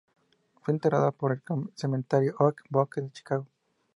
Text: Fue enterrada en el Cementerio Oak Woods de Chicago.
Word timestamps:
Fue 0.63 0.73
enterrada 0.73 1.13
en 1.21 1.31
el 1.59 1.69
Cementerio 1.75 2.33
Oak 2.39 2.63
Woods 2.71 2.95
de 2.95 3.11
Chicago. 3.11 3.45